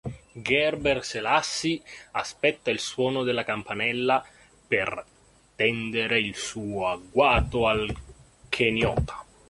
Gebrselassie 0.35 1.83
aspetta 2.13 2.71
il 2.71 2.79
suono 2.79 3.21
della 3.21 3.43
campanella 3.43 4.25
per 4.67 5.05
tendere 5.55 6.19
il 6.19 6.33
suo 6.35 6.87
agguato 6.87 7.67
al 7.67 7.95
keniota. 8.49 9.23